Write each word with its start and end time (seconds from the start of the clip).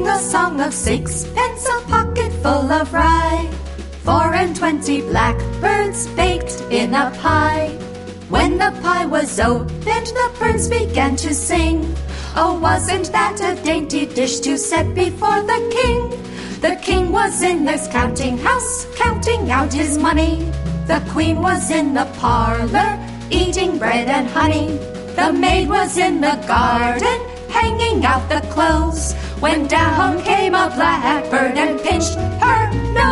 a 0.00 0.18
song 0.18 0.60
of 0.60 0.72
sixpence, 0.72 1.68
a 1.68 1.80
pocket 1.86 2.32
full 2.42 2.72
of 2.72 2.92
rye. 2.92 3.48
Four 4.04 4.34
and 4.34 4.56
twenty 4.56 5.02
blackbirds 5.02 6.08
baked 6.08 6.62
in 6.70 6.94
a 6.94 7.10
pie. 7.20 7.68
When 8.28 8.58
the 8.58 8.72
pie 8.82 9.06
was 9.06 9.38
opened, 9.38 10.06
the 10.06 10.30
birds 10.40 10.68
began 10.68 11.16
to 11.16 11.34
sing. 11.34 11.94
Oh, 12.34 12.58
wasn't 12.58 13.12
that 13.12 13.40
a 13.40 13.62
dainty 13.62 14.06
dish 14.06 14.40
to 14.40 14.56
set 14.56 14.94
before 14.94 15.42
the 15.42 15.60
king? 15.70 16.02
The 16.60 16.76
king 16.82 17.12
was 17.12 17.42
in 17.42 17.64
this 17.64 17.86
counting 17.88 18.38
house, 18.38 18.86
counting 18.96 19.50
out 19.50 19.72
his 19.72 19.98
money. 19.98 20.50
The 20.86 21.02
queen 21.10 21.42
was 21.42 21.70
in 21.70 21.92
the 21.92 22.06
parlor, 22.18 22.98
eating 23.30 23.78
bread 23.78 24.08
and 24.08 24.28
honey. 24.28 24.78
The 25.16 25.32
maid 25.32 25.68
was 25.68 25.98
in 25.98 26.20
the 26.20 26.36
garden, 26.46 27.20
hanging 27.50 28.04
out 28.06 28.28
the 28.28 28.40
clothes. 28.48 29.14
When 29.42 29.66
down 29.66 30.22
came 30.22 30.54
a 30.54 30.70
blackbird 30.72 31.58
and 31.58 31.80
pinched 31.80 32.14
her 32.14 32.70
nose. 32.92 33.11